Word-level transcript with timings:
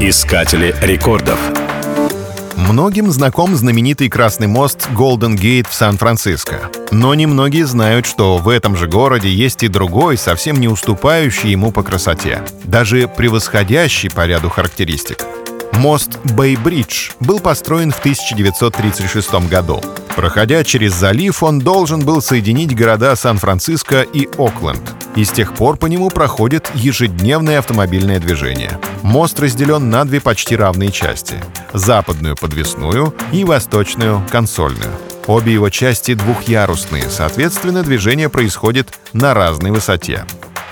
Искатели 0.00 0.76
рекордов. 0.80 1.40
Многим 2.54 3.10
знаком 3.10 3.56
знаменитый 3.56 4.08
красный 4.08 4.46
мост 4.46 4.88
Golden 4.94 5.34
Gate 5.34 5.66
в 5.68 5.74
Сан-Франциско. 5.74 6.70
Но 6.92 7.14
немногие 7.14 7.66
знают, 7.66 8.06
что 8.06 8.38
в 8.38 8.48
этом 8.48 8.76
же 8.76 8.86
городе 8.86 9.28
есть 9.28 9.64
и 9.64 9.68
другой, 9.68 10.16
совсем 10.16 10.60
не 10.60 10.68
уступающий 10.68 11.50
ему 11.50 11.72
по 11.72 11.82
красоте, 11.82 12.44
даже 12.62 13.08
превосходящий 13.08 14.08
по 14.08 14.24
ряду 14.24 14.50
характеристик. 14.50 15.24
Мост 15.72 16.20
Бэй-Бридж 16.22 17.10
был 17.18 17.40
построен 17.40 17.90
в 17.90 17.98
1936 17.98 19.48
году. 19.48 19.82
Проходя 20.14 20.62
через 20.62 20.94
залив, 20.94 21.42
он 21.42 21.58
должен 21.58 22.04
был 22.04 22.22
соединить 22.22 22.76
города 22.76 23.16
Сан-Франциско 23.16 24.02
и 24.02 24.28
Окленд. 24.38 24.97
И 25.18 25.24
с 25.24 25.32
тех 25.32 25.52
пор 25.52 25.76
по 25.76 25.86
нему 25.86 26.10
проходит 26.10 26.70
ежедневное 26.74 27.58
автомобильное 27.58 28.20
движение. 28.20 28.78
Мост 29.02 29.40
разделен 29.40 29.90
на 29.90 30.04
две 30.04 30.20
почти 30.20 30.54
равные 30.54 30.92
части— 30.92 31.34
западную 31.72 32.36
подвесную 32.36 33.12
и 33.32 33.42
восточную 33.42 34.22
консольную. 34.30 34.92
Обе 35.26 35.54
его 35.54 35.70
части 35.70 36.14
двухъярусные, 36.14 37.10
соответственно, 37.10 37.82
движение 37.82 38.28
происходит 38.28 38.96
на 39.12 39.34
разной 39.34 39.72
высоте. 39.72 40.24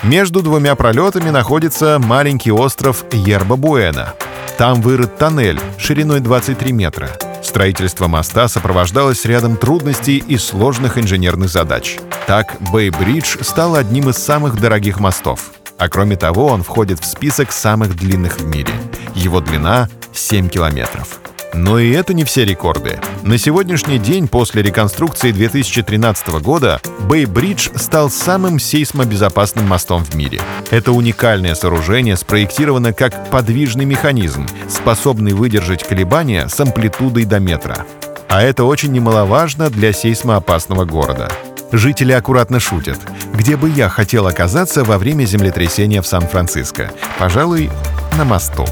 Между 0.04 0.42
двумя 0.42 0.76
пролетами 0.76 1.30
находится 1.30 1.98
маленький 1.98 2.52
остров 2.52 3.04
Ерба-Буэна. 3.10 4.10
Там 4.58 4.80
вырыт 4.80 5.18
тоннель 5.18 5.58
шириной 5.76 6.20
23 6.20 6.70
метра. 6.72 7.10
Строительство 7.46 8.08
моста 8.08 8.48
сопровождалось 8.48 9.24
рядом 9.24 9.56
трудностей 9.56 10.18
и 10.18 10.36
сложных 10.36 10.98
инженерных 10.98 11.48
задач. 11.48 11.96
Так, 12.26 12.56
Бэй-Бридж 12.72 13.38
стал 13.40 13.76
одним 13.76 14.10
из 14.10 14.16
самых 14.16 14.60
дорогих 14.60 14.98
мостов. 14.98 15.52
А 15.78 15.88
кроме 15.88 16.16
того, 16.16 16.46
он 16.46 16.64
входит 16.64 16.98
в 16.98 17.04
список 17.04 17.52
самых 17.52 17.96
длинных 17.96 18.40
в 18.40 18.46
мире. 18.46 18.74
Его 19.14 19.40
длина— 19.40 19.88
7 20.12 20.48
километров. 20.48 21.20
Но 21.54 21.78
и 21.78 21.90
это 21.90 22.14
не 22.14 22.24
все 22.24 22.44
рекорды. 22.44 22.98
На 23.22 23.38
сегодняшний 23.38 23.98
день 23.98 24.28
после 24.28 24.62
реконструкции 24.62 25.32
2013 25.32 26.28
года 26.40 26.80
Бэй-Бридж 27.08 27.70
стал 27.76 28.10
самым 28.10 28.58
сейсмобезопасным 28.58 29.66
мостом 29.66 30.04
в 30.04 30.14
мире. 30.14 30.40
Это 30.70 30.92
уникальное 30.92 31.54
сооружение 31.54 32.16
спроектировано 32.16 32.92
как 32.92 33.30
подвижный 33.30 33.84
механизм, 33.84 34.46
способный 34.68 35.32
выдержать 35.32 35.86
колебания 35.86 36.48
с 36.48 36.58
амплитудой 36.60 37.24
до 37.24 37.38
метра. 37.38 37.86
А 38.28 38.42
это 38.42 38.64
очень 38.64 38.92
немаловажно 38.92 39.70
для 39.70 39.92
сейсмоопасного 39.92 40.84
города. 40.84 41.30
Жители 41.72 42.12
аккуратно 42.12 42.60
шутят. 42.60 42.98
Где 43.34 43.56
бы 43.56 43.68
я 43.68 43.88
хотел 43.88 44.26
оказаться 44.26 44.84
во 44.84 44.98
время 44.98 45.24
землетрясения 45.24 46.00
в 46.00 46.06
Сан-Франциско? 46.06 46.92
Пожалуй, 47.18 47.70
на 48.16 48.24
мосту. 48.24 48.64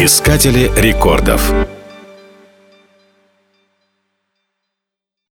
Искатели 0.00 0.70
рекордов. 0.76 1.52